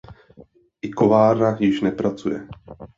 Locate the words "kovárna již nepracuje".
0.89-2.47